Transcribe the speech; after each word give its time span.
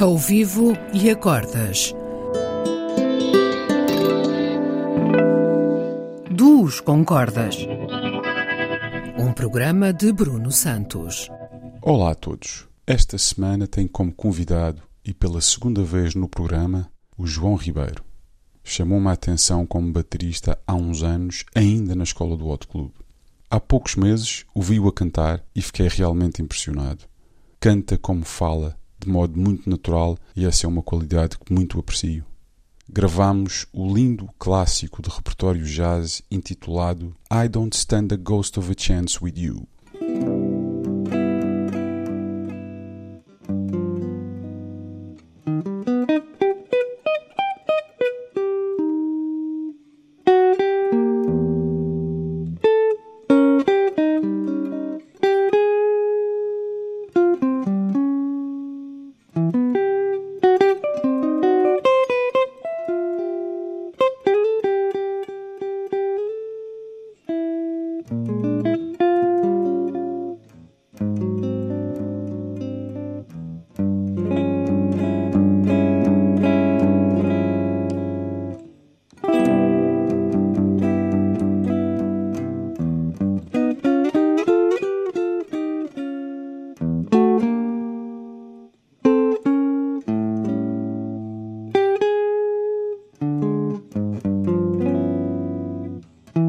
ao 0.00 0.16
vivo 0.16 0.72
e 0.94 1.10
a 1.10 1.14
cordas. 1.14 1.92
Duos 6.30 6.80
com 6.80 7.04
cordas. 7.04 7.56
Um 9.18 9.30
programa 9.34 9.92
de 9.92 10.10
Bruno 10.10 10.50
Santos. 10.50 11.28
Olá 11.82 12.12
a 12.12 12.14
todos. 12.14 12.66
Esta 12.86 13.18
semana 13.18 13.66
tem 13.66 13.86
como 13.86 14.10
convidado, 14.10 14.82
e 15.04 15.12
pela 15.12 15.42
segunda 15.42 15.82
vez 15.82 16.14
no 16.14 16.30
programa, 16.30 16.90
o 17.18 17.26
João 17.26 17.54
Ribeiro. 17.54 18.02
Chamou-me 18.64 19.08
a 19.08 19.12
atenção 19.12 19.66
como 19.66 19.92
baterista 19.92 20.58
há 20.66 20.74
uns 20.74 21.02
anos, 21.02 21.44
ainda 21.54 21.94
na 21.94 22.04
escola 22.04 22.38
do 22.38 22.48
Hot 22.48 22.66
Club. 22.66 22.90
Há 23.50 23.60
poucos 23.60 23.96
meses 23.96 24.46
ouvi-o 24.54 24.88
a 24.88 24.92
cantar 24.94 25.44
e 25.54 25.60
fiquei 25.60 25.88
realmente 25.88 26.40
impressionado. 26.40 27.04
Canta 27.60 27.98
como 27.98 28.24
fala, 28.24 28.80
de 29.00 29.08
modo 29.08 29.38
muito 29.38 29.68
natural 29.68 30.18
e 30.36 30.44
essa 30.44 30.66
é 30.66 30.68
uma 30.68 30.82
qualidade 30.82 31.38
que 31.38 31.52
muito 31.52 31.78
aprecio. 31.78 32.24
Gravamos 32.88 33.66
o 33.72 33.94
lindo 33.94 34.28
clássico 34.38 35.00
de 35.00 35.08
repertório 35.08 35.64
jazz 35.64 36.22
intitulado 36.30 37.14
I 37.32 37.48
Don't 37.48 37.76
Stand 37.76 38.08
a 38.12 38.16
Ghost 38.16 38.58
of 38.58 38.70
a 38.70 38.74
Chance 38.76 39.18
with 39.22 39.34
You. 39.36 39.66
I 96.32 96.42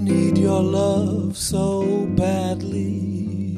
need 0.00 0.38
your 0.38 0.62
love 0.62 1.36
so 1.36 2.06
badly. 2.16 3.56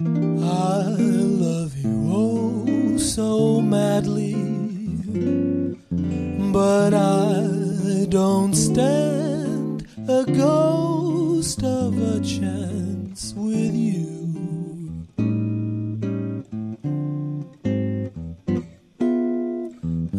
I 0.00 0.82
love 0.94 1.76
you 1.76 2.08
oh 2.08 2.96
so 2.98 3.60
madly. 3.60 4.31
Don't 8.92 9.82
a 10.08 10.24
ghost 10.32 11.62
of 11.62 11.90
a 12.14 12.20
chance 12.20 13.34
with 13.34 13.74
you. 13.74 14.08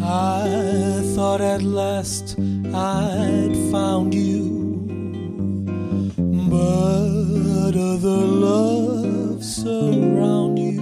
I 0.02 1.02
thought 1.16 1.42
at 1.42 1.62
last 1.62 2.38
I'd 2.74 3.56
found 3.72 4.14
you, 4.14 4.44
but 6.50 7.74
other 7.92 8.24
loves 8.48 9.48
surround 9.64 10.58
you, 10.60 10.82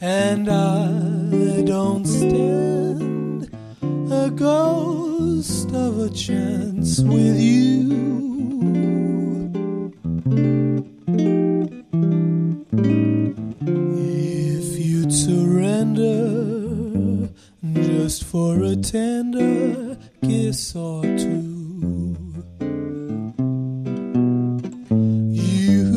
and 0.00 0.48
I 0.48 1.62
don't 1.72 2.06
stand 2.06 3.50
a 4.10 4.30
ghost 4.30 4.91
a 6.02 6.10
chance 6.10 7.00
with 7.00 7.38
you. 7.38 7.92
If 14.00 14.78
you'd 14.84 15.12
surrender 15.12 16.18
just 17.74 18.24
for 18.24 18.62
a 18.64 18.74
tender 18.74 19.96
kiss 20.24 20.74
or 20.74 21.02
two, 21.02 22.16
you 25.30 25.92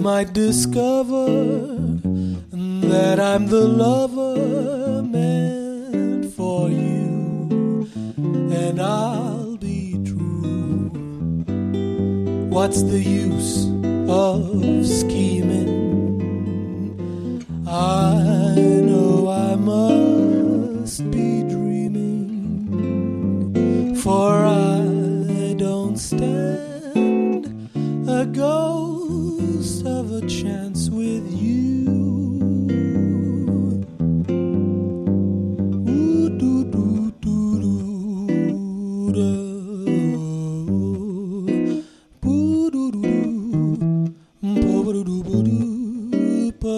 might 0.00 0.32
discover 0.32 1.26
that 2.92 3.20
I'm 3.20 3.46
the 3.48 3.68
lover 3.68 5.02
meant 5.02 5.47
and 8.78 8.86
I'll 8.86 9.56
be 9.56 9.98
true. 10.04 10.90
What's 12.48 12.82
the 12.82 13.00
use 13.00 13.66
of 14.08 14.86
scheming? 14.86 15.66
I 17.66 18.54
know 18.88 19.28
I 19.30 19.56
must 19.56 21.10
be 21.10 21.42
dreaming, 21.42 22.76
for 23.96 24.44
I 24.44 25.54
don't 25.58 25.96
stand 25.96 27.46
a 28.08 28.26
ghost 28.26 29.84
of 29.86 30.12
a 30.12 30.20
chance 30.28 30.88
with 30.88 31.28
you. 31.32 31.88
Ooh, 35.88 36.28
doo, 36.38 36.64
doo, 36.70 36.87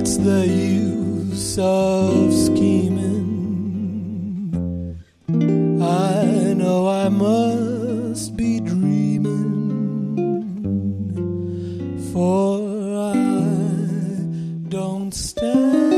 What's 0.00 0.16
the 0.16 0.46
use 0.48 1.58
of 1.58 2.32
scheming? 2.32 3.18
I 5.82 6.54
know 6.54 6.88
I 6.88 7.10
must 7.10 8.34
be 8.34 8.60
dreaming, 8.60 9.44
for 12.14 12.60
I 13.12 13.12
don't 14.70 15.12
stand. 15.12 15.90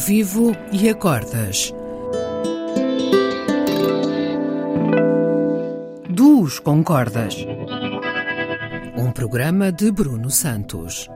Vivo 0.00 0.56
e 0.72 0.88
acordas. 0.88 1.74
Duos 6.08 6.58
com 6.58 6.82
cordas. 6.82 7.36
Um 8.96 9.12
programa 9.12 9.70
de 9.70 9.92
Bruno 9.92 10.30
Santos. 10.30 11.06